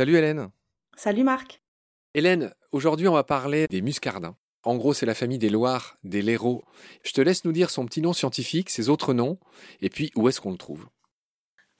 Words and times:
Salut 0.00 0.16
Hélène. 0.16 0.48
Salut 0.96 1.24
Marc. 1.24 1.60
Hélène, 2.14 2.54
aujourd'hui 2.72 3.06
on 3.06 3.12
va 3.12 3.22
parler 3.22 3.66
des 3.66 3.82
muscardins. 3.82 4.34
En 4.62 4.78
gros, 4.78 4.94
c'est 4.94 5.04
la 5.04 5.14
famille 5.14 5.36
des 5.36 5.50
loirs, 5.50 5.98
des 6.04 6.22
laireaux. 6.22 6.64
Je 7.02 7.12
te 7.12 7.20
laisse 7.20 7.44
nous 7.44 7.52
dire 7.52 7.68
son 7.68 7.84
petit 7.84 8.00
nom 8.00 8.14
scientifique, 8.14 8.70
ses 8.70 8.88
autres 8.88 9.12
noms, 9.12 9.38
et 9.82 9.90
puis 9.90 10.10
où 10.16 10.26
est-ce 10.26 10.40
qu'on 10.40 10.52
le 10.52 10.56
trouve. 10.56 10.86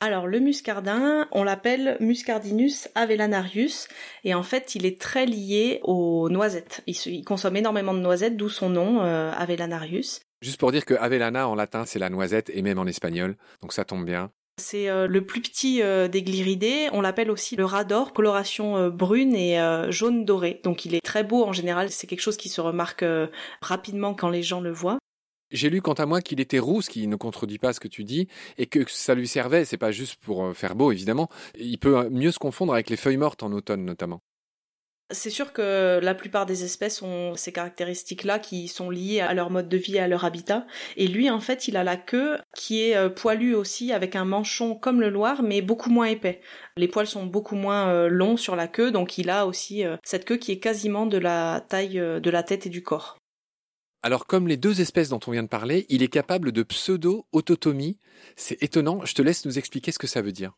Alors 0.01 0.27
le 0.27 0.39
muscardin, 0.39 1.29
on 1.33 1.45
l'appelle 1.45 1.97
Muscardinus 2.01 2.91
avellanarius 2.95 3.89
et 4.25 4.35
en 4.35 4.43
fait 4.43 4.75
il 4.75 4.85
est 4.85 5.01
très 5.01 5.25
lié 5.25 5.81
aux 5.83 6.29
noisettes. 6.29 6.83
Il, 6.87 7.25
consomme 7.25 7.57
énormément 7.57 7.95
de 7.95 8.01
noisettes, 8.01 8.37
d'où 8.37 8.51
son 8.51 8.69
nom 8.69 9.01
euh, 9.01 9.33
avellanarius. 9.33 10.21
Juste 10.43 10.61
pour 10.61 10.73
dire 10.73 10.85
que 10.85 10.93
avellana 10.93 11.49
en 11.49 11.55
latin 11.55 11.87
c'est 11.87 11.99
la 11.99 12.11
noisette 12.11 12.51
et 12.53 12.61
même 12.61 12.79
en 12.79 12.85
espagnol, 12.85 13.39
donc 13.63 13.73
ça 13.73 13.87
tombe 13.87 14.05
bien. 14.05 14.31
C'est 14.61 14.89
euh, 14.89 15.07
le 15.07 15.25
plus 15.25 15.41
petit 15.41 15.83
euh, 15.83 16.07
des 16.07 16.23
glyridés. 16.23 16.89
On 16.93 17.01
l'appelle 17.01 17.31
aussi 17.31 17.57
le 17.57 17.65
rat 17.65 17.85
d'or, 17.85 18.13
coloration 18.13 18.77
euh, 18.77 18.91
brune 18.91 19.35
et 19.35 19.59
jaune 19.91 20.25
doré. 20.25 20.61
Donc 20.63 20.85
il 20.85 20.95
est 20.95 21.05
très 21.05 21.25
beau 21.25 21.45
en 21.45 21.53
général. 21.53 21.91
C'est 21.91 22.07
quelque 22.07 22.21
chose 22.21 22.37
qui 22.37 22.49
se 22.49 22.61
remarque 22.61 23.05
rapidement 23.63 24.15
quand 24.15 24.29
les 24.29 24.43
gens 24.43 24.61
le 24.61 24.71
voient. 24.71 24.99
J'ai 25.51 25.71
lu 25.71 25.83
quant 25.83 25.95
à 25.95 26.07
moi 26.07 26.21
qu'il 26.21 26.41
était 26.41 26.61
roux, 26.61 26.83
ce 26.83 26.91
qui 26.91 27.07
ne 27.09 27.17
contredit 27.17 27.59
pas 27.59 27.73
ce 27.73 27.81
que 27.81 27.89
tu 27.89 28.05
dis, 28.05 28.29
et 28.57 28.67
que 28.67 28.89
ça 28.89 29.17
lui 29.17 29.27
servait, 29.27 29.65
c'est 29.65 29.79
pas 29.79 29.91
juste 29.91 30.17
pour 30.23 30.55
faire 30.55 30.77
beau 30.77 30.93
évidemment, 30.93 31.29
il 31.59 31.79
peut 31.79 32.09
mieux 32.09 32.31
se 32.31 32.39
confondre 32.39 32.73
avec 32.73 32.89
les 32.89 32.97
feuilles 32.97 33.17
mortes 33.17 33.43
en 33.43 33.51
automne 33.51 33.85
notamment. 33.85 34.21
C'est 35.13 35.31
sûr 35.31 35.53
que 35.53 35.99
la 36.03 36.15
plupart 36.15 36.47
des 36.47 36.65
espèces 36.65 37.03
ont 37.03 37.35
ces 37.35 37.53
caractéristiques-là 37.53 38.39
qui 38.39 38.69
sont 38.69 38.91
liées 38.91 39.21
à 39.21 39.35
leur 39.35 39.51
mode 39.51 39.69
de 39.69 39.77
vie 39.77 39.97
et 39.97 40.01
à 40.01 40.09
leur 40.09 40.25
habitat. 40.25 40.67
Et 40.97 41.09
lui, 41.09 41.31
en 41.31 41.41
fait, 41.41 41.69
il 41.69 41.77
a 41.77 41.85
la 41.85 41.97
queue 41.97 42.39
qui 42.55 42.83
est 42.83 42.97
euh, 42.97 43.09
poilue 43.09 43.55
aussi 43.55 43.93
avec 43.93 44.15
un 44.15 44.25
manchon 44.25 44.75
comme 44.75 45.01
le 45.01 45.11
Loir, 45.11 45.43
mais 45.43 45.63
beaucoup 45.63 45.91
moins 45.91 46.07
épais. 46.07 46.41
Les 46.77 46.89
poils 46.89 47.07
sont 47.07 47.27
beaucoup 47.27 47.57
moins 47.57 47.89
euh, 47.89 48.09
longs 48.09 48.37
sur 48.37 48.55
la 48.55 48.69
queue, 48.69 48.91
donc 48.91 49.19
il 49.19 49.31
a 49.31 49.47
aussi 49.47 49.85
euh, 49.85 49.97
cette 50.05 50.25
queue 50.25 50.37
qui 50.37 50.53
est 50.53 50.61
quasiment 50.61 51.07
de 51.07 51.19
la 51.19 51.65
taille 51.69 52.01
de 52.01 52.31
la 52.31 52.43
tête 52.43 52.67
et 52.67 52.71
du 52.71 52.83
corps. 52.83 53.19
Alors 54.03 54.27
comme 54.27 54.49
les 54.49 54.57
deux 54.57 54.81
espèces 54.81 55.11
dont 55.11 55.21
on 55.27 55.33
vient 55.33 55.43
de 55.43 55.49
parler, 55.49 55.87
il 55.89 56.03
est 56.03 56.09
capable 56.09 56.53
de 56.53 56.63
pseudo-autotomie. 56.63 57.99
C'est 58.37 58.63
étonnant, 58.63 59.05
je 59.05 59.15
te 59.15 59.23
laisse 59.23 59.45
nous 59.45 59.59
expliquer 59.59 59.93
ce 59.93 59.99
que 59.99 60.07
ça 60.07 60.23
veut 60.23 60.33
dire. 60.33 60.53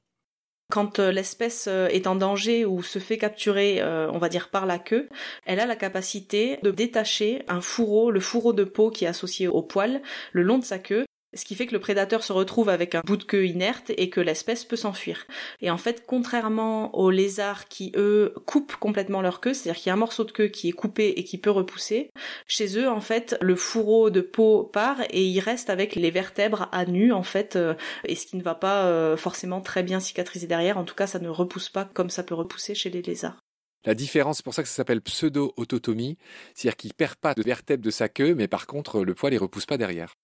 Quand 0.71 0.99
euh, 0.99 1.13
l'espèce 1.13 1.67
euh, 1.69 1.89
est 1.89 2.07
en 2.07 2.15
danger 2.15 2.65
ou 2.65 2.83
se 2.83 2.99
fait 2.99 3.19
capturer, 3.19 3.81
euh, 3.81 4.11
on 4.11 4.19
va 4.19 4.29
dire 4.29 4.49
par 4.49 4.65
la 4.65 4.79
queue, 4.79 5.09
elle 5.45 5.61
a 5.61 5.67
la 5.67 5.77
capacité 5.77 6.59
de 6.63 6.71
détacher 6.71 7.43
un 7.49 7.61
fourreau, 7.61 8.11
le 8.11 8.21
fourreau 8.21 8.53
de 8.53 8.65
peau 8.65 8.91
qui 8.91 9.05
est 9.05 9.09
associé 9.09 9.49
au 9.49 9.63
poil, 9.63 10.03
le 10.33 10.43
long 10.43 10.59
de 10.59 10.65
sa 10.65 10.79
queue, 10.79 11.05
ce 11.35 11.45
qui 11.45 11.55
fait 11.55 11.67
que 11.67 11.73
le 11.73 11.81
prédateur 11.81 12.23
se 12.23 12.33
retrouve 12.33 12.69
avec 12.69 12.95
un 12.95 13.03
bout 13.05 13.17
de 13.17 13.25
queue 13.25 13.47
inerte 13.47 13.91
et 13.97 14.11
que 14.11 14.21
l'espèce 14.21 14.65
peut 14.65 14.77
s'enfuir. 14.77 15.27
Et 15.61 15.71
en 15.71 15.79
fait, 15.79 16.05
contrairement 16.07 16.95
aux 16.97 17.11
lézards 17.11 17.69
qui, 17.69 17.93
eux, 17.97 18.35
coupent 18.47 18.77
complètement 18.77 19.23
leur 19.23 19.41
queue, 19.41 19.55
c'est-à-dire 19.55 19.81
qu'il 19.81 19.89
y 19.89 19.91
a 19.91 19.95
un 19.95 19.99
morceau 19.99 20.25
de 20.25 20.33
queue 20.33 20.49
qui 20.49 20.69
est 20.69 20.73
coupé 20.73 21.09
et 21.17 21.25
qui 21.25 21.39
peut 21.39 21.51
repousser, 21.51 22.11
chez 22.47 22.79
eux, 22.79 22.89
en 22.89 23.01
fait, 23.01 23.37
le 23.41 23.57
fourreau 23.57 24.11
de 24.11 24.21
peau 24.21 24.65
part 24.65 25.01
et 25.11 25.25
il 25.25 25.41
reste 25.41 25.71
avec 25.71 25.95
les 25.95 26.11
vertèbres 26.11 26.69
à 26.73 26.85
nu, 26.85 27.13
en 27.13 27.23
fait, 27.23 27.57
euh, 27.57 27.75
et 28.05 28.15
ce 28.15 28.27
qui 28.27 28.37
ne 28.37 28.43
va 28.43 28.55
pas 28.55 28.87
euh, 28.87 29.17
forcément 29.17 29.61
très 29.61 29.83
bien 29.83 30.01
cicatriser 30.01 30.47
derrière. 30.47 30.79
En 30.79 30.85
tout 30.85 30.95
cas, 30.95 31.07
ça 31.07 31.19
ne 31.19 31.29
repousse 31.29 31.69
pas 31.69 31.85
comme 31.85 32.11
ça 32.11 32.23
peut 32.23 32.35
repousser 32.35 32.75
chez 32.75 32.91
les 32.91 33.03
lézards. 33.03 33.39
La 33.85 33.95
différence, 33.95 34.37
c'est 34.37 34.45
pour 34.45 34.55
ça 34.55 34.63
que 34.63 34.69
ça 34.69 34.77
s'appelle 34.77 35.01
pseudo-autotomie, 35.01 36.17
c'est-à-dire 36.55 36.77
qu'il 36.77 36.95
perd 36.95 37.17
pas 37.17 37.35
de 37.35 37.43
vertèbres 37.43 37.83
de 37.83 37.91
sa 37.91 38.09
queue, 38.09 38.35
mais 38.35 38.47
par 38.47 38.67
contre, 38.67 39.03
le 39.03 39.15
poil, 39.15 39.33
il 39.33 39.39
repousse 39.39 39.67
pas 39.67 39.77
derrière. 39.77 40.15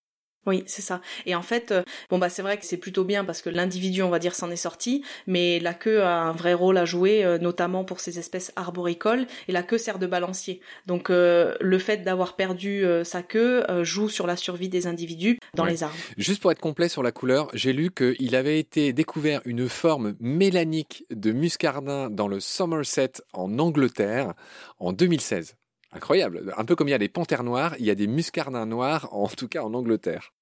Oui, 0.47 0.65
c'est 0.67 0.83
ça. 0.83 1.03
Et 1.27 1.35
en 1.35 1.43
fait, 1.43 1.73
euh, 1.73 1.83
bon 2.09 2.19
bah 2.19 2.31
c'est 2.31 2.43
vrai 2.43 2.57
que 2.57 2.65
c'est 2.65 2.79
plutôt 2.79 3.05
bien 3.05 3.25
parce 3.25 3.43
que 3.43 3.51
l'individu, 3.51 4.03
on 4.03 4.09
va 4.09 4.19
dire, 4.19 4.35
s'en 4.35 4.51
est 4.51 4.57
sorti, 4.57 5.05
mais 5.27 5.59
la 5.61 5.75
queue 5.75 6.03
a 6.03 6.23
un 6.23 6.33
vrai 6.33 6.55
rôle 6.55 6.79
à 6.79 6.85
jouer, 6.85 7.25
euh, 7.25 7.39
notamment 7.39 7.85
pour 7.85 8.01
ces 8.01 8.19
espèces 8.19 8.53
arboricoles, 8.57 9.27
et 9.49 9.53
la 9.53 9.63
queue 9.63 9.77
sert 9.77 9.99
de 9.99 10.07
balancier. 10.07 10.61
Donc 10.87 11.11
euh, 11.11 11.55
le 11.61 11.79
fait 11.79 11.99
d'avoir 11.99 12.37
perdu 12.37 12.85
sa 13.05 13.23
queue 13.23 13.65
joue 13.83 14.09
sur 14.09 14.27
la 14.27 14.37
survie 14.37 14.69
des 14.69 14.87
individus 14.87 15.39
dans 15.55 15.65
les 15.65 15.83
arbres. 15.83 15.97
Juste 16.17 16.41
pour 16.41 16.51
être 16.53 16.61
complet 16.61 16.89
sur 16.89 17.03
la 17.03 17.13
couleur, 17.13 17.51
j'ai 17.53 17.73
lu 17.73 17.91
qu'il 17.91 18.35
avait 18.35 18.59
été 18.59 18.93
découvert 18.93 19.41
une 19.45 19.69
forme 19.69 20.15
mélanique 20.21 21.05
de 21.11 21.33
muscardin 21.33 22.11
dans 22.11 22.29
le 22.29 22.41
Somerset 22.41 23.13
en 23.33 23.59
Angleterre 23.59 24.35
en 24.79 24.93
2016. 24.93 25.57
Incroyable. 25.93 26.53
Un 26.57 26.65
peu 26.65 26.77
comme 26.77 26.89
il 26.89 26.93
y 26.93 26.95
a 26.95 26.99
des 26.99 27.09
panthères 27.09 27.45
noires, 27.45 27.75
il 27.79 27.87
y 27.87 27.91
a 27.91 27.95
des 27.95 28.07
muscardins 28.07 28.67
noirs, 28.67 29.09
en 29.13 29.29
tout 29.29 29.49
cas 29.49 29.63
en 29.63 29.73
Angleterre. 29.75 30.33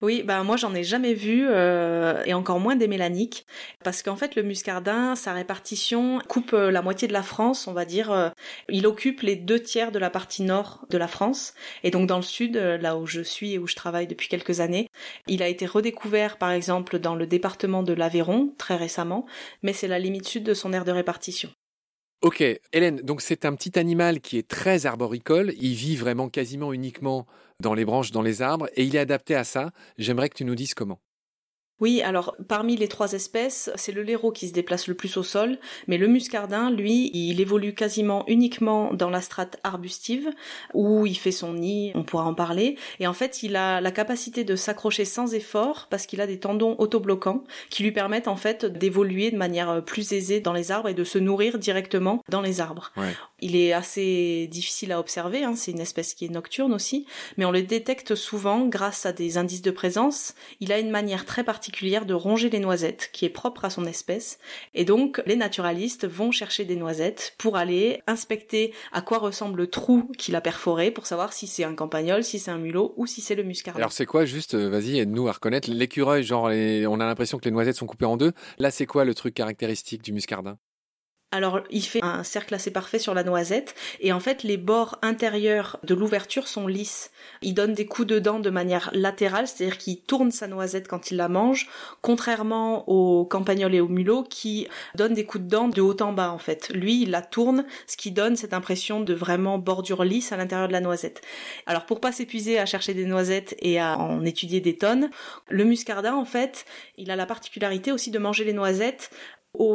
Oui, 0.00 0.22
bah 0.22 0.44
moi 0.44 0.56
j'en 0.56 0.76
ai 0.76 0.84
jamais 0.84 1.12
vu 1.12 1.44
euh, 1.48 2.22
et 2.24 2.32
encore 2.32 2.60
moins 2.60 2.76
des 2.76 2.86
mélaniques 2.86 3.44
parce 3.82 4.04
qu'en 4.04 4.14
fait 4.14 4.36
le 4.36 4.44
muscardin, 4.44 5.16
sa 5.16 5.32
répartition 5.32 6.20
coupe 6.28 6.52
euh, 6.52 6.70
la 6.70 6.82
moitié 6.82 7.08
de 7.08 7.12
la 7.12 7.24
France, 7.24 7.66
on 7.66 7.72
va 7.72 7.84
dire. 7.84 8.12
Euh, 8.12 8.28
il 8.68 8.86
occupe 8.86 9.22
les 9.22 9.34
deux 9.34 9.60
tiers 9.60 9.90
de 9.90 9.98
la 9.98 10.08
partie 10.08 10.44
nord 10.44 10.86
de 10.88 10.98
la 10.98 11.08
France 11.08 11.52
et 11.82 11.90
donc 11.90 12.06
dans 12.06 12.18
le 12.18 12.22
sud, 12.22 12.54
là 12.56 12.96
où 12.96 13.06
je 13.06 13.20
suis 13.20 13.54
et 13.54 13.58
où 13.58 13.66
je 13.66 13.74
travaille 13.74 14.06
depuis 14.06 14.28
quelques 14.28 14.60
années, 14.60 14.86
il 15.26 15.42
a 15.42 15.48
été 15.48 15.66
redécouvert 15.66 16.38
par 16.38 16.52
exemple 16.52 17.00
dans 17.00 17.16
le 17.16 17.26
département 17.26 17.82
de 17.82 17.92
l'Aveyron 17.92 18.54
très 18.56 18.76
récemment, 18.76 19.26
mais 19.62 19.72
c'est 19.72 19.88
la 19.88 19.98
limite 19.98 20.28
sud 20.28 20.44
de 20.44 20.54
son 20.54 20.72
aire 20.72 20.84
de 20.84 20.92
répartition. 20.92 21.50
Ok, 22.20 22.42
Hélène, 22.72 22.96
donc 22.96 23.20
c'est 23.20 23.44
un 23.44 23.54
petit 23.54 23.78
animal 23.78 24.20
qui 24.20 24.38
est 24.38 24.48
très 24.48 24.86
arboricole, 24.86 25.52
il 25.60 25.74
vit 25.74 25.94
vraiment 25.94 26.28
quasiment 26.28 26.72
uniquement 26.72 27.28
dans 27.60 27.74
les 27.74 27.84
branches, 27.84 28.10
dans 28.10 28.22
les 28.22 28.42
arbres, 28.42 28.68
et 28.74 28.82
il 28.82 28.96
est 28.96 28.98
adapté 28.98 29.36
à 29.36 29.44
ça. 29.44 29.70
J'aimerais 29.98 30.28
que 30.28 30.34
tu 30.34 30.44
nous 30.44 30.56
dises 30.56 30.74
comment. 30.74 30.98
Oui, 31.80 32.02
alors 32.02 32.36
parmi 32.48 32.76
les 32.76 32.88
trois 32.88 33.12
espèces, 33.12 33.70
c'est 33.76 33.92
le 33.92 34.02
laireau 34.02 34.32
qui 34.32 34.48
se 34.48 34.52
déplace 34.52 34.88
le 34.88 34.94
plus 34.94 35.16
au 35.16 35.22
sol, 35.22 35.58
mais 35.86 35.96
le 35.96 36.08
muscardin, 36.08 36.70
lui, 36.70 37.10
il 37.14 37.40
évolue 37.40 37.74
quasiment 37.74 38.24
uniquement 38.26 38.92
dans 38.92 39.10
la 39.10 39.20
strate 39.20 39.58
arbustive, 39.62 40.30
où 40.74 41.06
il 41.06 41.16
fait 41.16 41.30
son 41.32 41.54
nid, 41.54 41.92
on 41.94 42.02
pourra 42.02 42.24
en 42.24 42.34
parler, 42.34 42.76
et 42.98 43.06
en 43.06 43.12
fait 43.12 43.42
il 43.42 43.54
a 43.56 43.80
la 43.80 43.90
capacité 43.90 44.44
de 44.44 44.56
s'accrocher 44.56 45.04
sans 45.04 45.34
effort, 45.34 45.86
parce 45.88 46.06
qu'il 46.06 46.20
a 46.20 46.26
des 46.26 46.40
tendons 46.40 46.74
autobloquants, 46.78 47.44
qui 47.70 47.82
lui 47.84 47.92
permettent 47.92 48.28
en 48.28 48.36
fait 48.36 48.64
d'évoluer 48.64 49.30
de 49.30 49.36
manière 49.36 49.84
plus 49.84 50.12
aisée 50.12 50.40
dans 50.40 50.52
les 50.52 50.72
arbres 50.72 50.88
et 50.88 50.94
de 50.94 51.04
se 51.04 51.18
nourrir 51.18 51.58
directement 51.58 52.22
dans 52.28 52.40
les 52.40 52.60
arbres. 52.60 52.92
Il 53.40 53.54
est 53.54 53.72
assez 53.72 54.48
difficile 54.50 54.92
à 54.92 54.98
observer, 54.98 55.44
hein, 55.44 55.54
c'est 55.54 55.70
une 55.70 55.80
espèce 55.80 56.14
qui 56.14 56.24
est 56.24 56.28
nocturne 56.28 56.72
aussi, 56.72 57.06
mais 57.36 57.44
on 57.44 57.50
le 57.50 57.62
détecte 57.62 58.14
souvent 58.14 58.66
grâce 58.66 59.06
à 59.06 59.12
des 59.12 59.38
indices 59.38 59.62
de 59.62 59.70
présence. 59.70 60.34
Il 60.60 60.72
a 60.72 60.78
une 60.78 60.90
manière 60.90 61.24
très 61.24 61.44
particulière 61.44 62.04
de 62.04 62.14
ronger 62.14 62.50
les 62.50 62.58
noisettes, 62.58 63.10
qui 63.12 63.24
est 63.24 63.30
propre 63.30 63.64
à 63.64 63.70
son 63.70 63.84
espèce, 63.84 64.38
et 64.74 64.84
donc 64.84 65.22
les 65.26 65.36
naturalistes 65.36 66.06
vont 66.06 66.32
chercher 66.32 66.64
des 66.64 66.76
noisettes 66.76 67.34
pour 67.38 67.56
aller 67.56 68.02
inspecter 68.06 68.72
à 68.92 69.02
quoi 69.02 69.18
ressemble 69.18 69.58
le 69.58 69.66
trou 69.68 70.10
qu'il 70.18 70.34
a 70.34 70.40
perforé, 70.40 70.90
pour 70.90 71.06
savoir 71.06 71.32
si 71.32 71.46
c'est 71.46 71.64
un 71.64 71.74
campagnol, 71.74 72.24
si 72.24 72.38
c'est 72.38 72.50
un 72.50 72.58
mulot 72.58 72.92
ou 72.96 73.06
si 73.06 73.20
c'est 73.20 73.34
le 73.34 73.44
muscardin. 73.44 73.78
Alors 73.78 73.92
c'est 73.92 74.06
quoi 74.06 74.24
juste, 74.24 74.54
euh, 74.54 74.68
vas-y, 74.68 74.98
aide-nous 74.98 75.28
à 75.28 75.32
reconnaître 75.32 75.70
l'écureuil, 75.70 76.24
genre 76.24 76.44
on 76.44 77.00
a 77.00 77.06
l'impression 77.06 77.38
que 77.38 77.44
les 77.44 77.50
noisettes 77.50 77.76
sont 77.76 77.86
coupées 77.86 78.04
en 78.04 78.16
deux. 78.16 78.32
Là 78.58 78.70
c'est 78.70 78.86
quoi 78.86 79.04
le 79.04 79.14
truc 79.14 79.34
caractéristique 79.34 80.02
du 80.02 80.12
muscardin? 80.12 80.58
Alors, 81.30 81.60
il 81.68 81.82
fait 81.82 82.02
un 82.02 82.24
cercle 82.24 82.54
assez 82.54 82.70
parfait 82.70 82.98
sur 82.98 83.12
la 83.12 83.22
noisette, 83.22 83.74
et 84.00 84.14
en 84.14 84.20
fait, 84.20 84.44
les 84.44 84.56
bords 84.56 84.98
intérieurs 85.02 85.78
de 85.82 85.94
l'ouverture 85.94 86.48
sont 86.48 86.66
lisses. 86.66 87.10
Il 87.42 87.52
donne 87.52 87.74
des 87.74 87.84
coups 87.84 88.08
de 88.08 88.18
dents 88.18 88.40
de 88.40 88.48
manière 88.48 88.88
latérale, 88.94 89.46
c'est-à-dire 89.46 89.76
qu'il 89.76 90.00
tourne 90.00 90.30
sa 90.30 90.46
noisette 90.46 90.88
quand 90.88 91.10
il 91.10 91.18
la 91.18 91.28
mange, 91.28 91.68
contrairement 92.00 92.88
au 92.88 93.26
campagnol 93.26 93.74
et 93.74 93.80
au 93.80 93.88
mulot 93.88 94.22
qui 94.22 94.68
donnent 94.94 95.12
des 95.12 95.26
coups 95.26 95.44
de 95.44 95.50
dents 95.50 95.68
de 95.68 95.82
haut 95.82 96.00
en 96.00 96.14
bas, 96.14 96.30
en 96.30 96.38
fait. 96.38 96.70
Lui, 96.70 97.02
il 97.02 97.10
la 97.10 97.20
tourne, 97.20 97.66
ce 97.86 97.98
qui 97.98 98.10
donne 98.10 98.36
cette 98.36 98.54
impression 98.54 99.00
de 99.00 99.12
vraiment 99.12 99.58
bordure 99.58 100.04
lisse 100.04 100.32
à 100.32 100.38
l'intérieur 100.38 100.68
de 100.68 100.72
la 100.72 100.80
noisette. 100.80 101.20
Alors, 101.66 101.84
pour 101.84 102.00
pas 102.00 102.10
s'épuiser 102.10 102.58
à 102.58 102.64
chercher 102.64 102.94
des 102.94 103.04
noisettes 103.04 103.54
et 103.58 103.78
à 103.78 103.98
en 103.98 104.24
étudier 104.24 104.62
des 104.62 104.78
tonnes, 104.78 105.10
le 105.50 105.64
muscardin, 105.64 106.14
en 106.14 106.24
fait, 106.24 106.64
il 106.96 107.10
a 107.10 107.16
la 107.16 107.26
particularité 107.26 107.92
aussi 107.92 108.10
de 108.10 108.18
manger 108.18 108.44
les 108.44 108.54
noisettes 108.54 109.10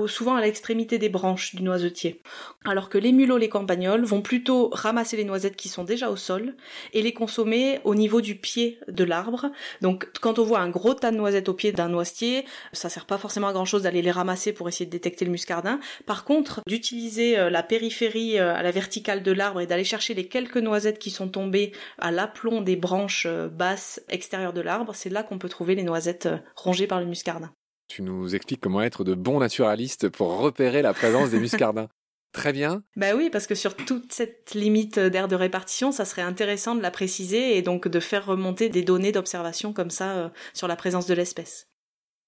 souvent 0.08 0.36
à 0.36 0.42
l'extrémité 0.42 0.98
des 0.98 1.10
branches 1.10 1.56
du 1.56 1.64
noisetier. 1.64 2.22
Alors 2.66 2.90
que 2.90 2.98
les 2.98 3.12
mulots, 3.12 3.38
les 3.38 3.50
campagnols 3.50 4.06
vont 4.06 4.22
plutôt 4.22 4.70
ramasser 4.72 5.18
les 5.18 5.26
noisettes 5.26 5.56
qui 5.56 5.70
sont 5.70 5.84
déjà 5.84 6.10
au 6.10 6.16
sol 6.16 6.56
et 6.94 7.02
les 7.02 7.14
consommer 7.14 7.80
au 7.84 7.96
niveau 7.96 8.22
du 8.22 8.36
pied 8.36 8.80
de 8.88 9.04
l'arbre. 9.04 9.52
Donc 9.82 10.10
quand 10.22 10.40
on 10.40 10.44
voit 10.44 10.60
un 10.60 10.70
gros 10.70 10.94
tas 10.94 11.12
de 11.12 11.18
noisettes 11.18 11.50
au 11.50 11.54
pied 11.54 11.72
d'un 11.72 11.90
noisetier, 11.90 12.46
ça 12.72 12.90
sert 12.90 13.06
pas 13.06 13.18
forcément 13.18 13.48
à 13.48 13.54
grand 13.54 13.66
chose 13.66 13.84
d'aller 13.84 14.02
les 14.02 14.12
ramasser 14.12 14.54
pour 14.54 14.68
essayer 14.68 14.86
de 14.86 14.92
détecter 14.92 15.26
le 15.26 15.32
muscardin. 15.32 15.80
Par 16.06 16.24
contre, 16.24 16.62
d'utiliser 16.68 17.38
euh, 17.38 17.50
la 17.50 17.64
périphérie 17.64 18.40
euh, 18.40 18.56
à 18.56 18.64
la 18.64 18.72
verticale 18.72 19.24
de 19.24 19.32
l'arbre 19.32 19.62
et 19.62 19.68
d'aller 19.68 19.84
chercher 19.84 20.14
les 20.14 20.28
quelques 20.28 20.58
noisettes 20.58 21.00
qui 21.00 21.12
sont 21.12 21.28
tombées 21.28 21.74
à 22.00 22.12
l'aplomb 22.12 22.62
des 22.62 22.76
branches 22.76 23.26
euh, 23.28 23.48
basses 23.48 24.02
extérieures 24.10 24.54
de 24.54 24.62
l'arbre, 24.62 24.96
c'est 24.96 25.10
là 25.10 25.24
qu'on 25.24 25.40
peut 25.40 25.50
trouver 25.50 25.76
les 25.76 25.84
noisettes 25.84 26.30
rongées 26.56 26.88
par 26.88 27.00
le 27.00 27.06
muscardin. 27.06 27.52
Tu 27.94 28.02
nous 28.02 28.34
expliques 28.34 28.60
comment 28.60 28.82
être 28.82 29.04
de 29.04 29.14
bons 29.14 29.40
naturalistes 29.40 30.10
pour 30.10 30.40
repérer 30.40 30.82
la 30.82 30.96
présence 30.96 31.30
des 31.30 31.38
muscardins. 31.38 31.90
Très 32.32 32.52
bien. 32.52 32.82
Bah 32.96 33.14
oui, 33.16 33.30
parce 33.32 33.46
que 33.46 33.54
sur 33.54 33.76
toute 33.76 34.12
cette 34.12 34.56
limite 34.56 34.98
d'aire 34.98 35.28
de 35.28 35.36
répartition, 35.36 35.92
ça 35.92 36.04
serait 36.04 36.24
intéressant 36.24 36.74
de 36.74 36.82
la 36.82 36.90
préciser 36.90 37.56
et 37.56 37.62
donc 37.62 37.88
de 37.88 38.00
faire 38.00 38.26
remonter 38.26 38.70
des 38.70 38.82
données 38.82 39.12
d'observation 39.12 39.74
comme 39.74 39.92
ça 39.92 40.14
euh, 40.14 40.30
sur 40.56 40.68
la 40.68 40.76
présence 40.76 41.06
de 41.06 41.14
l'espèce. 41.14 41.68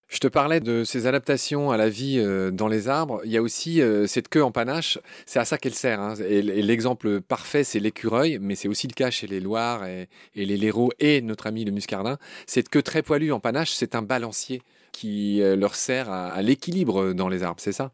Je 0.07 0.19
te 0.19 0.27
parlais 0.27 0.59
de 0.59 0.83
ces 0.83 1.07
adaptations 1.07 1.71
à 1.71 1.77
la 1.77 1.89
vie 1.89 2.19
euh, 2.19 2.51
dans 2.51 2.67
les 2.67 2.87
arbres. 2.87 3.21
Il 3.25 3.31
y 3.31 3.37
a 3.37 3.41
aussi 3.41 3.81
euh, 3.81 4.05
cette 4.05 4.29
queue 4.29 4.43
en 4.43 4.51
panache. 4.51 4.99
C'est 5.25 5.39
à 5.39 5.45
ça 5.45 5.57
qu'elle 5.57 5.73
sert. 5.73 5.99
Hein. 5.99 6.13
Et, 6.29 6.43
l'exemple 6.43 7.21
parfait, 7.21 7.63
c'est 7.63 7.79
l'écureuil, 7.79 8.37
mais 8.39 8.53
c'est 8.53 8.67
aussi 8.67 8.87
le 8.87 8.93
cas 8.93 9.09
chez 9.09 9.25
les 9.25 9.39
loirs 9.39 9.83
et, 9.87 10.07
les 10.35 10.57
léraux 10.57 10.91
et 10.99 11.21
notre 11.21 11.47
ami 11.47 11.65
le 11.65 11.71
muscardin. 11.71 12.19
Cette 12.45 12.69
queue 12.69 12.83
très 12.83 13.01
poilue 13.01 13.31
en 13.31 13.39
panache, 13.39 13.71
c'est 13.71 13.95
un 13.95 14.03
balancier 14.03 14.61
qui 14.95 15.41
euh, 15.41 15.57
leur 15.57 15.75
sert 15.75 16.09
à 16.09 16.41
l'équilibre 16.41 17.11
dans 17.13 17.27
les 17.27 17.43
arbres, 17.43 17.59
c'est 17.59 17.73
ça? 17.73 17.91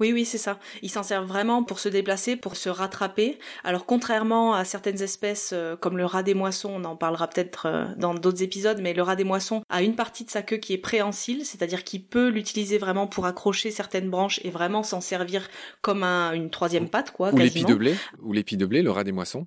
Oui, 0.00 0.12
oui, 0.12 0.24
c'est 0.24 0.38
ça. 0.38 0.58
Ils 0.82 0.90
s'en 0.90 1.04
servent 1.04 1.28
vraiment 1.28 1.62
pour 1.62 1.78
se 1.78 1.88
déplacer, 1.88 2.34
pour 2.34 2.56
se 2.56 2.68
rattraper. 2.68 3.38
Alors, 3.62 3.86
contrairement 3.86 4.52
à 4.52 4.64
certaines 4.64 5.00
espèces 5.00 5.50
euh, 5.52 5.76
comme 5.76 5.96
le 5.96 6.04
rat 6.04 6.24
des 6.24 6.34
moissons, 6.34 6.72
on 6.74 6.82
en 6.84 6.96
parlera 6.96 7.28
peut-être 7.28 7.66
euh, 7.66 7.84
dans 7.96 8.14
d'autres 8.14 8.42
épisodes, 8.42 8.80
mais 8.82 8.94
le 8.94 9.02
rat 9.02 9.14
des 9.14 9.22
moissons 9.22 9.62
a 9.68 9.82
une 9.82 9.94
partie 9.94 10.24
de 10.24 10.30
sa 10.30 10.42
queue 10.42 10.56
qui 10.56 10.72
est 10.72 10.78
préhensile, 10.78 11.44
c'est-à-dire 11.44 11.84
qu'il 11.84 12.04
peut 12.04 12.28
l'utiliser 12.28 12.78
vraiment 12.78 13.06
pour 13.06 13.26
accrocher 13.26 13.70
certaines 13.70 14.10
branches 14.10 14.40
et 14.42 14.50
vraiment 14.50 14.82
s'en 14.82 15.00
servir 15.00 15.48
comme 15.80 16.02
une 16.02 16.50
troisième 16.50 16.88
patte, 16.88 17.12
quoi. 17.12 17.32
Ou 17.32 17.38
l'épi 17.38 17.64
de 17.64 17.74
blé, 17.74 17.94
ou 18.20 18.32
l'épi 18.32 18.56
de 18.56 18.66
blé, 18.66 18.82
le 18.82 18.90
rat 18.90 19.04
des 19.04 19.12
moissons. 19.12 19.46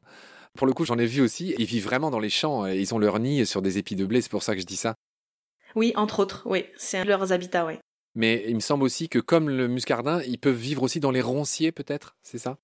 Pour 0.57 0.67
le 0.67 0.73
coup, 0.73 0.85
j'en 0.85 0.97
ai 0.97 1.05
vu 1.05 1.21
aussi. 1.21 1.53
Ils 1.57 1.65
vivent 1.65 1.85
vraiment 1.85 2.11
dans 2.11 2.19
les 2.19 2.29
champs. 2.29 2.65
Ils 2.65 2.93
ont 2.93 2.99
leur 2.99 3.19
nid 3.19 3.45
sur 3.45 3.61
des 3.61 3.77
épis 3.77 3.95
de 3.95 4.05
blé. 4.05 4.21
C'est 4.21 4.31
pour 4.31 4.43
ça 4.43 4.53
que 4.53 4.61
je 4.61 4.65
dis 4.65 4.75
ça. 4.75 4.95
Oui, 5.75 5.93
entre 5.95 6.19
autres. 6.19 6.43
Oui, 6.45 6.65
c'est 6.77 7.03
leurs 7.03 7.31
habitats. 7.31 7.65
Oui. 7.65 7.73
Mais 8.15 8.43
il 8.47 8.55
me 8.55 8.59
semble 8.59 8.83
aussi 8.83 9.09
que 9.09 9.19
comme 9.19 9.49
le 9.49 9.67
muscardin, 9.67 10.21
ils 10.23 10.37
peuvent 10.37 10.55
vivre 10.55 10.83
aussi 10.83 10.99
dans 10.99 11.11
les 11.11 11.21
ronciers 11.21 11.71
peut-être, 11.71 12.17
c'est 12.23 12.37
ça? 12.37 12.57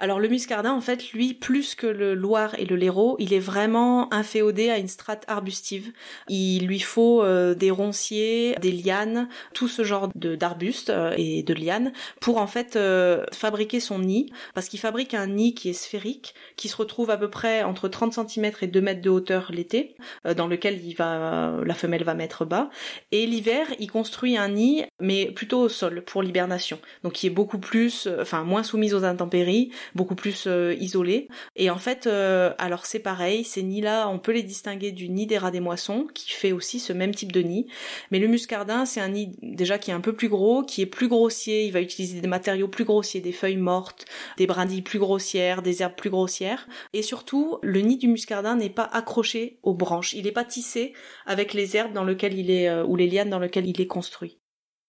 Alors 0.00 0.20
le 0.20 0.28
muscardin, 0.28 0.72
en 0.72 0.80
fait, 0.80 1.12
lui, 1.12 1.34
plus 1.34 1.74
que 1.74 1.86
le 1.86 2.14
loir 2.14 2.54
et 2.58 2.64
le 2.64 2.76
laireau, 2.76 3.16
il 3.18 3.34
est 3.34 3.40
vraiment 3.40 4.12
inféodé 4.14 4.70
à 4.70 4.78
une 4.78 4.86
strate 4.86 5.24
arbustive. 5.26 5.92
Il 6.28 6.66
lui 6.66 6.78
faut 6.78 7.22
euh, 7.24 7.54
des 7.54 7.72
ronciers, 7.72 8.54
des 8.60 8.70
lianes, 8.70 9.28
tout 9.54 9.66
ce 9.66 9.82
genre 9.82 10.08
d'arbustes 10.14 10.90
euh, 10.90 11.14
et 11.16 11.42
de 11.42 11.52
lianes 11.52 11.92
pour 12.20 12.38
en 12.38 12.46
fait 12.46 12.76
euh, 12.76 13.24
fabriquer 13.32 13.80
son 13.80 13.98
nid, 13.98 14.30
parce 14.54 14.68
qu'il 14.68 14.78
fabrique 14.78 15.14
un 15.14 15.26
nid 15.26 15.54
qui 15.54 15.70
est 15.70 15.72
sphérique, 15.72 16.34
qui 16.56 16.68
se 16.68 16.76
retrouve 16.76 17.10
à 17.10 17.16
peu 17.16 17.28
près 17.28 17.64
entre 17.64 17.88
30 17.88 18.12
cm 18.12 18.52
et 18.62 18.66
2 18.68 18.80
mètres 18.80 19.00
de 19.00 19.10
hauteur 19.10 19.50
l'été, 19.50 19.96
dans 20.36 20.46
lequel 20.46 20.80
il 20.84 20.94
va, 20.94 21.56
la 21.64 21.74
femelle 21.74 22.04
va 22.04 22.14
mettre 22.14 22.44
bas, 22.44 22.70
et 23.10 23.26
l'hiver, 23.26 23.66
il 23.80 23.90
construit 23.90 24.36
un 24.36 24.48
nid, 24.48 24.84
mais 25.00 25.26
plutôt 25.32 25.60
au 25.60 25.68
sol 25.68 26.02
pour 26.04 26.22
l'hibernation, 26.22 26.78
donc 27.02 27.14
qui 27.14 27.26
est 27.26 27.30
beaucoup 27.30 27.58
plus, 27.58 28.08
enfin 28.20 28.44
moins 28.44 28.62
soumise 28.62 28.94
aux 28.94 29.04
intempéries 29.04 29.72
beaucoup 29.94 30.14
plus 30.14 30.46
euh, 30.46 30.74
isolés. 30.78 31.28
Et 31.56 31.70
en 31.70 31.78
fait, 31.78 32.06
euh, 32.06 32.52
alors 32.58 32.86
c'est 32.86 32.98
pareil, 32.98 33.44
ces 33.44 33.62
nids-là, 33.62 34.08
on 34.08 34.18
peut 34.18 34.32
les 34.32 34.42
distinguer 34.42 34.92
du 34.92 35.08
nid 35.08 35.26
des 35.26 35.38
rats 35.38 35.50
des 35.50 35.60
moissons, 35.60 36.06
qui 36.14 36.30
fait 36.32 36.52
aussi 36.52 36.80
ce 36.80 36.92
même 36.92 37.14
type 37.14 37.32
de 37.32 37.42
nid. 37.42 37.66
Mais 38.10 38.18
le 38.18 38.28
muscardin, 38.28 38.84
c'est 38.84 39.00
un 39.00 39.08
nid 39.08 39.36
déjà 39.42 39.78
qui 39.78 39.90
est 39.90 39.94
un 39.94 40.00
peu 40.00 40.14
plus 40.14 40.28
gros, 40.28 40.62
qui 40.62 40.82
est 40.82 40.86
plus 40.86 41.08
grossier, 41.08 41.64
il 41.64 41.72
va 41.72 41.80
utiliser 41.80 42.20
des 42.20 42.28
matériaux 42.28 42.68
plus 42.68 42.84
grossiers, 42.84 43.20
des 43.20 43.32
feuilles 43.32 43.56
mortes, 43.56 44.04
des 44.36 44.46
brindilles 44.46 44.82
plus 44.82 44.98
grossières, 44.98 45.62
des 45.62 45.82
herbes 45.82 45.96
plus 45.96 46.10
grossières. 46.10 46.68
Et 46.92 47.02
surtout, 47.02 47.58
le 47.62 47.80
nid 47.80 47.98
du 47.98 48.08
muscardin 48.08 48.56
n'est 48.56 48.70
pas 48.70 48.88
accroché 48.92 49.58
aux 49.62 49.74
branches, 49.74 50.12
il 50.12 50.24
n'est 50.24 50.32
pas 50.32 50.44
tissé 50.44 50.92
avec 51.26 51.54
les 51.54 51.76
herbes 51.76 51.92
dans 51.92 52.04
lesquelles 52.04 52.38
il 52.38 52.50
est, 52.50 52.68
euh, 52.68 52.84
ou 52.84 52.96
les 52.96 53.08
lianes 53.08 53.30
dans 53.30 53.38
lesquelles 53.38 53.66
il 53.66 53.80
est 53.80 53.86
construit. 53.86 54.37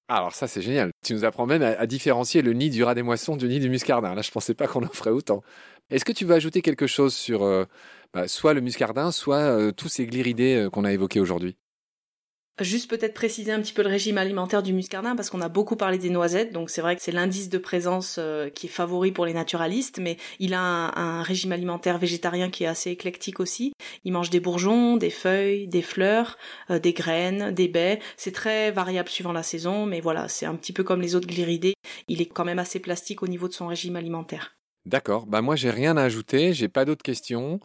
Alors 0.10 0.34
ça 0.34 0.48
c'est 0.48 0.64
génial. 0.64 0.90
Tu 1.06 1.14
nous 1.14 1.24
apprends 1.24 1.46
même 1.46 1.62
à, 1.62 1.86
différencier 1.86 2.42
le 2.42 2.54
nid 2.54 2.72
du 2.72 2.84
rat 2.84 2.96
des 2.96 3.04
moissons 3.04 3.38
du 3.38 3.48
nid 3.48 3.60
du 3.60 3.70
muscardin. 3.70 4.16
Là 4.16 4.24
je 4.24 4.32
pensais 4.32 4.56
pas 4.56 4.68
qu'on 4.68 4.84
en 4.84 4.90
ferait 4.90 5.12
autant. 5.12 5.44
Est-ce 5.92 6.04
que 6.04 6.12
tu 6.12 6.26
veux 6.26 6.34
ajouter 6.34 6.64
quelque 6.64 6.88
chose 6.88 7.14
sur 7.14 7.44
euh, 7.44 7.66
bah, 8.14 8.28
soit 8.28 8.56
le 8.56 8.62
muscardin, 8.62 9.12
soit 9.12 9.38
euh, 9.38 9.72
tous 9.72 9.88
ces 9.88 10.08
gliridés 10.08 10.56
euh, 10.56 10.70
qu'on 10.72 10.84
a 10.84 10.92
évoqués 10.92 11.20
aujourd'hui? 11.20 11.58
Juste 12.62 12.90
peut-être 12.90 13.14
préciser 13.14 13.52
un 13.52 13.62
petit 13.62 13.72
peu 13.72 13.84
le 13.84 13.90
régime 13.90 14.18
alimentaire 14.18 14.62
du 14.62 14.74
muscardin 14.74 15.16
parce 15.16 15.30
qu'on 15.30 15.40
a 15.42 15.48
beaucoup 15.48 15.78
parlé 15.78 15.98
des 15.98 16.10
noisettes, 16.10 16.52
donc 16.52 16.70
c'est 16.70 16.82
vrai 16.82 16.96
que 16.96 17.02
c'est 17.02 17.12
l'indice 17.12 17.50
de 17.50 17.58
présence 17.58 18.18
euh, 18.20 18.50
qui 18.50 18.68
est 18.68 18.70
favori 18.70 19.12
pour 19.12 19.26
les 19.26 19.34
naturalistes, 19.34 20.00
mais 20.00 20.18
il 20.40 20.54
a 20.54 20.60
un, 20.60 21.24
régime 21.24 21.52
alimentaire 21.52 21.98
végétarien 21.98 22.50
qui 22.50 22.64
est 22.64 22.68
assez 22.68 22.92
éclectique 22.92 23.40
aussi. 23.40 23.74
Il 24.04 24.12
mange 24.12 24.30
des 24.30 24.40
bourgeons, 24.40 24.98
des 24.98 25.10
feuilles, 25.10 25.68
des 25.68 25.82
fleurs, 25.82 26.38
euh, 26.70 26.80
des 26.80 26.94
graines, 26.94 27.52
des 27.52 27.68
baies. 27.68 28.00
C'est 28.18 28.34
très 28.34 28.72
variable 28.72 29.10
suivant 29.10 29.32
la 29.32 29.44
saison, 29.44 29.86
mais 29.86 30.02
voilà, 30.02 30.28
c'est 30.28 30.46
un 30.46 30.56
petit 30.56 30.74
peu 30.74 30.84
comme 30.84 31.02
les 31.02 31.16
autres 31.16 31.28
gliridés. 31.28 31.76
Il 32.08 32.22
est 32.22 32.26
quand 32.26 32.46
même 32.46 32.60
assez 32.60 32.80
plastique 32.80 33.24
au 33.24 33.28
niveau 33.28 33.48
de 33.48 33.54
son 33.54 33.68
régime 33.68 33.96
alimentaire. 33.96 34.56
D'accord. 34.86 35.28
Bah 35.28 35.42
moi 35.42 35.56
j'ai 35.56 35.70
rien 35.70 35.98
à 35.98 36.04
ajouter, 36.04 36.54
j'ai 36.54 36.70
pas 36.70 36.86
d'autres 36.86 37.04
questions. 37.04 37.60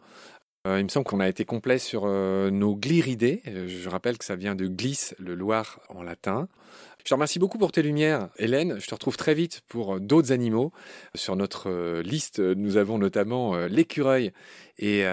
Euh, 0.65 0.79
il 0.79 0.83
me 0.83 0.89
semble 0.89 1.05
qu'on 1.05 1.19
a 1.19 1.27
été 1.27 1.45
complet 1.45 1.77
sur 1.77 2.03
euh, 2.05 2.49
nos 2.49 2.75
gliridés. 2.75 3.41
Euh, 3.47 3.67
je 3.67 3.87
rappelle 3.87 4.17
que 4.17 4.25
ça 4.25 4.35
vient 4.35 4.55
de 4.55 4.67
glisse, 4.67 5.15
le 5.19 5.35
Loir 5.35 5.79
en 5.89 6.01
latin. 6.01 6.47
Je 6.99 7.09
te 7.09 7.13
remercie 7.13 7.37
beaucoup 7.37 7.59
pour 7.59 7.71
tes 7.71 7.83
lumières, 7.83 8.29
Hélène. 8.37 8.79
Je 8.79 8.87
te 8.87 8.95
retrouve 8.95 9.15
très 9.15 9.35
vite 9.35 9.61
pour 9.67 9.99
d'autres 9.99 10.31
animaux. 10.31 10.71
Sur 11.13 11.35
notre 11.35 12.01
liste, 12.01 12.39
nous 12.39 12.77
avons 12.77 12.97
notamment 12.97 13.55
l'écureuil 13.67 14.31
et 14.77 15.03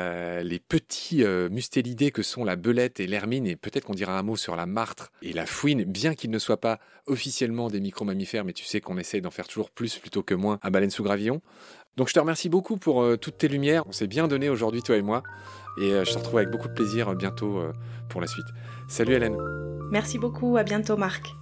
les 0.42 0.58
petits 0.58 1.24
mustélidés 1.50 2.10
que 2.10 2.22
sont 2.22 2.44
la 2.44 2.56
belette 2.56 3.00
et 3.00 3.06
l'hermine. 3.06 3.46
Et 3.46 3.56
peut-être 3.56 3.84
qu'on 3.84 3.94
dira 3.94 4.18
un 4.18 4.22
mot 4.22 4.36
sur 4.36 4.56
la 4.56 4.66
martre 4.66 5.12
et 5.22 5.32
la 5.32 5.46
fouine, 5.46 5.84
bien 5.84 6.14
qu'ils 6.14 6.30
ne 6.30 6.38
soient 6.38 6.60
pas 6.60 6.78
officiellement 7.06 7.68
des 7.68 7.80
micro-mammifères, 7.80 8.44
mais 8.44 8.52
tu 8.52 8.64
sais 8.64 8.80
qu'on 8.80 8.98
essaie 8.98 9.20
d'en 9.20 9.30
faire 9.30 9.48
toujours 9.48 9.70
plus 9.70 9.98
plutôt 9.98 10.22
que 10.22 10.34
moins 10.34 10.58
à 10.62 10.70
baleine 10.70 10.90
sous 10.90 11.02
gravillon. 11.02 11.40
Donc 11.96 12.08
je 12.08 12.14
te 12.14 12.20
remercie 12.20 12.48
beaucoup 12.48 12.76
pour 12.76 13.02
euh, 13.02 13.16
toutes 13.16 13.38
tes 13.38 13.48
lumières. 13.48 13.84
On 13.86 13.92
s'est 13.92 14.06
bien 14.06 14.28
donné 14.28 14.48
aujourd'hui, 14.48 14.82
toi 14.82 14.96
et 14.96 15.02
moi. 15.02 15.22
Et 15.78 15.92
euh, 15.92 16.04
je 16.04 16.12
te 16.12 16.18
retrouve 16.18 16.38
avec 16.38 16.50
beaucoup 16.50 16.68
de 16.68 16.74
plaisir 16.74 17.08
euh, 17.08 17.14
bientôt 17.14 17.62
pour 18.08 18.20
la 18.20 18.26
suite. 18.26 18.46
Salut 18.88 19.14
Hélène. 19.14 19.36
Merci 19.90 20.18
beaucoup, 20.18 20.56
à 20.56 20.62
bientôt 20.62 20.96
Marc. 20.96 21.41